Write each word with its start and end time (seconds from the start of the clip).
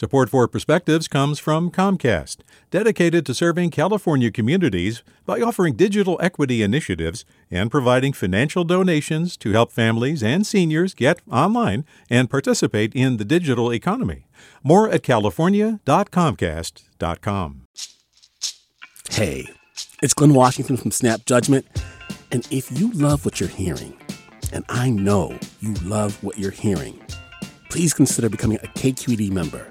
Support 0.00 0.30
for 0.30 0.48
Perspectives 0.48 1.06
comes 1.08 1.38
from 1.38 1.70
Comcast, 1.70 2.38
dedicated 2.70 3.26
to 3.26 3.34
serving 3.34 3.68
California 3.68 4.30
communities 4.30 5.02
by 5.26 5.42
offering 5.42 5.76
digital 5.76 6.18
equity 6.22 6.62
initiatives 6.62 7.26
and 7.50 7.70
providing 7.70 8.14
financial 8.14 8.64
donations 8.64 9.36
to 9.36 9.52
help 9.52 9.70
families 9.70 10.22
and 10.22 10.46
seniors 10.46 10.94
get 10.94 11.20
online 11.30 11.84
and 12.08 12.30
participate 12.30 12.94
in 12.94 13.18
the 13.18 13.26
digital 13.26 13.70
economy. 13.70 14.24
More 14.62 14.88
at 14.88 15.02
california.comcast.com. 15.02 17.66
Hey, 19.10 19.50
it's 20.02 20.14
Glynn 20.14 20.32
Washington 20.32 20.78
from 20.78 20.92
Snap 20.92 21.26
Judgment, 21.26 21.66
and 22.32 22.48
if 22.50 22.72
you 22.72 22.90
love 22.92 23.26
what 23.26 23.38
you're 23.38 23.50
hearing, 23.50 23.98
and 24.50 24.64
I 24.70 24.88
know 24.88 25.38
you 25.60 25.74
love 25.84 26.24
what 26.24 26.38
you're 26.38 26.52
hearing, 26.52 26.98
please 27.68 27.92
consider 27.92 28.30
becoming 28.30 28.56
a 28.62 28.66
KQED 28.68 29.30
member 29.30 29.70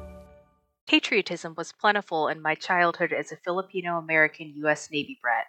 Patriotism 0.91 1.55
was 1.55 1.71
plentiful 1.71 2.27
in 2.27 2.41
my 2.41 2.53
childhood 2.53 3.13
as 3.13 3.31
a 3.31 3.37
Filipino 3.37 3.97
American 3.97 4.51
U.S. 4.57 4.91
Navy 4.91 5.17
brat. 5.21 5.47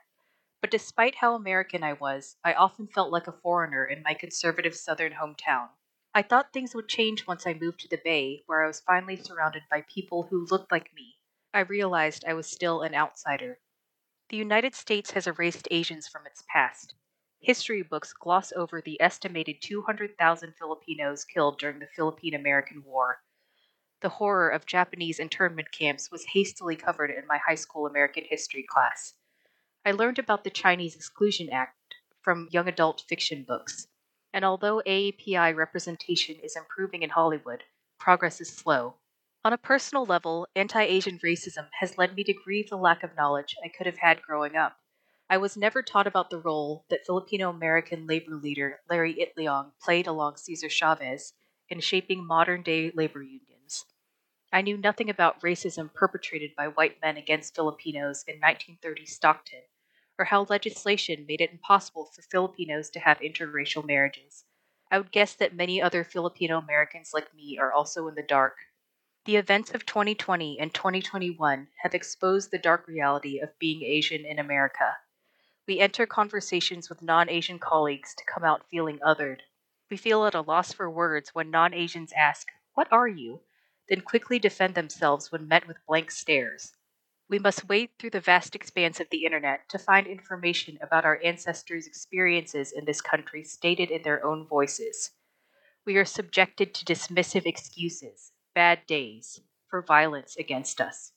But 0.60 0.70
despite 0.70 1.16
how 1.16 1.34
American 1.34 1.82
I 1.82 1.94
was, 1.94 2.36
I 2.44 2.52
often 2.52 2.86
felt 2.86 3.10
like 3.10 3.26
a 3.26 3.32
foreigner 3.32 3.84
in 3.84 4.04
my 4.04 4.14
conservative 4.14 4.76
southern 4.76 5.14
hometown. 5.14 5.70
I 6.14 6.22
thought 6.22 6.52
things 6.52 6.76
would 6.76 6.88
change 6.88 7.26
once 7.26 7.44
I 7.44 7.54
moved 7.54 7.80
to 7.80 7.88
the 7.88 8.00
Bay, 8.04 8.44
where 8.46 8.62
I 8.62 8.68
was 8.68 8.82
finally 8.82 9.16
surrounded 9.16 9.64
by 9.68 9.84
people 9.92 10.28
who 10.30 10.46
looked 10.48 10.70
like 10.70 10.94
me. 10.94 11.18
I 11.52 11.62
realized 11.62 12.24
I 12.24 12.34
was 12.34 12.48
still 12.48 12.82
an 12.82 12.94
outsider. 12.94 13.58
The 14.28 14.36
United 14.36 14.76
States 14.76 15.10
has 15.10 15.26
erased 15.26 15.66
Asians 15.72 16.06
from 16.06 16.24
its 16.24 16.44
past. 16.52 16.94
History 17.40 17.82
books 17.82 18.12
gloss 18.12 18.52
over 18.52 18.80
the 18.80 19.02
estimated 19.02 19.56
200,000 19.60 20.54
Filipinos 20.56 21.24
killed 21.24 21.58
during 21.58 21.80
the 21.80 21.88
Philippine 21.96 22.34
American 22.34 22.84
War, 22.84 23.22
the 24.02 24.08
horror 24.08 24.48
of 24.48 24.66
Japanese 24.66 25.20
internment 25.20 25.70
camps 25.70 26.10
was 26.10 26.26
hastily 26.32 26.74
covered 26.76 27.10
in 27.10 27.26
my 27.26 27.38
high 27.38 27.54
school 27.54 27.86
American 27.86 28.24
history 28.28 28.64
class. 28.68 29.14
I 29.86 29.92
learned 29.92 30.18
about 30.18 30.44
the 30.44 30.50
Chinese 30.50 30.96
Exclusion 30.96 31.48
Act 31.50 31.94
from 32.20 32.48
young 32.50 32.68
adult 32.68 33.04
fiction 33.08 33.44
books, 33.44 33.86
and 34.32 34.44
although 34.44 34.82
AAPI 34.86 35.54
representation 35.54 36.36
is 36.42 36.56
improving 36.56 37.02
in 37.02 37.10
Hollywood, 37.10 37.62
progress 37.98 38.40
is 38.40 38.48
slow. 38.48 38.96
On 39.44 39.52
a 39.52 39.58
personal 39.58 40.04
level, 40.04 40.48
anti 40.56 40.82
Asian 40.82 41.18
racism 41.20 41.68
has 41.78 41.96
led 41.96 42.14
me 42.16 42.24
to 42.24 42.32
grieve 42.32 42.70
the 42.70 42.76
lack 42.76 43.02
of 43.02 43.16
knowledge 43.16 43.56
I 43.64 43.68
could 43.68 43.86
have 43.86 43.98
had 43.98 44.22
growing 44.22 44.56
up. 44.56 44.78
I 45.30 45.36
was 45.36 45.56
never 45.56 45.82
taught 45.82 46.06
about 46.06 46.30
the 46.30 46.40
role 46.40 46.84
that 46.90 47.06
Filipino 47.06 47.50
American 47.50 48.06
labor 48.06 48.34
leader 48.34 48.80
Larry 48.90 49.14
Itliong 49.14 49.72
played 49.80 50.06
along 50.06 50.36
Cesar 50.36 50.68
Chavez 50.68 51.34
in 51.68 51.80
shaping 51.80 52.26
modern 52.26 52.62
day 52.62 52.90
labor 52.94 53.22
unions. 53.22 53.51
I 54.54 54.60
knew 54.60 54.76
nothing 54.76 55.08
about 55.08 55.40
racism 55.40 55.94
perpetrated 55.94 56.54
by 56.54 56.68
white 56.68 57.00
men 57.00 57.16
against 57.16 57.54
Filipinos 57.54 58.22
in 58.28 58.34
1930 58.34 59.06
Stockton, 59.06 59.62
or 60.18 60.26
how 60.26 60.42
legislation 60.42 61.24
made 61.26 61.40
it 61.40 61.52
impossible 61.52 62.04
for 62.04 62.20
Filipinos 62.20 62.90
to 62.90 63.00
have 63.00 63.18
interracial 63.20 63.82
marriages. 63.82 64.44
I 64.90 64.98
would 64.98 65.10
guess 65.10 65.32
that 65.36 65.54
many 65.54 65.80
other 65.80 66.04
Filipino 66.04 66.58
Americans 66.58 67.14
like 67.14 67.32
me 67.34 67.56
are 67.58 67.72
also 67.72 68.08
in 68.08 68.14
the 68.14 68.22
dark. 68.22 68.58
The 69.24 69.36
events 69.36 69.70
of 69.70 69.86
2020 69.86 70.60
and 70.60 70.74
2021 70.74 71.68
have 71.82 71.94
exposed 71.94 72.50
the 72.50 72.58
dark 72.58 72.86
reality 72.86 73.38
of 73.38 73.58
being 73.58 73.82
Asian 73.82 74.26
in 74.26 74.38
America. 74.38 74.98
We 75.66 75.78
enter 75.78 76.04
conversations 76.04 76.90
with 76.90 77.00
non 77.00 77.30
Asian 77.30 77.58
colleagues 77.58 78.14
to 78.16 78.24
come 78.26 78.44
out 78.44 78.68
feeling 78.68 78.98
othered. 78.98 79.40
We 79.88 79.96
feel 79.96 80.26
at 80.26 80.34
a 80.34 80.42
loss 80.42 80.74
for 80.74 80.90
words 80.90 81.34
when 81.34 81.50
non 81.50 81.72
Asians 81.72 82.12
ask, 82.12 82.48
What 82.74 82.92
are 82.92 83.08
you? 83.08 83.40
Then 83.92 84.00
quickly 84.00 84.38
defend 84.38 84.74
themselves 84.74 85.30
when 85.30 85.46
met 85.46 85.68
with 85.68 85.84
blank 85.86 86.10
stares. 86.10 86.72
We 87.28 87.38
must 87.38 87.68
wade 87.68 87.90
through 87.98 88.08
the 88.08 88.20
vast 88.20 88.54
expanse 88.54 89.00
of 89.00 89.10
the 89.10 89.26
internet 89.26 89.68
to 89.68 89.78
find 89.78 90.06
information 90.06 90.78
about 90.80 91.04
our 91.04 91.20
ancestors' 91.22 91.86
experiences 91.86 92.72
in 92.72 92.86
this 92.86 93.02
country 93.02 93.44
stated 93.44 93.90
in 93.90 94.00
their 94.00 94.24
own 94.24 94.46
voices. 94.46 95.10
We 95.84 95.98
are 95.98 96.06
subjected 96.06 96.72
to 96.72 96.86
dismissive 96.86 97.44
excuses, 97.44 98.32
bad 98.54 98.86
days, 98.86 99.42
for 99.68 99.82
violence 99.82 100.36
against 100.36 100.80
us. 100.80 101.12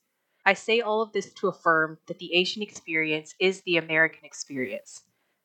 I 0.45 0.53
say 0.53 0.81
all 0.81 1.01
of 1.01 1.13
this 1.13 1.31
to 1.35 1.47
affirm 1.47 1.99
that 2.07 2.19
the 2.19 2.33
Asian 2.33 2.61
experience 2.61 3.35
is 3.39 3.61
the 3.61 3.77
American 3.77 4.25
experience. 4.25 5.03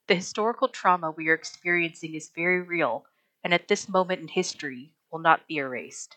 The 0.09 0.17
historical 0.17 0.67
trauma 0.67 1.13
we 1.13 1.29
are 1.29 1.35
experiencing 1.35 2.17
is 2.17 2.33
very 2.35 2.61
real, 2.61 3.07
and 3.45 3.55
at 3.55 3.69
this 3.69 3.89
moment 3.89 4.21
in 4.21 4.27
history 4.27 4.97
will 5.13 5.21
not 5.21 5.47
be 5.47 5.59
erased. 5.59 6.17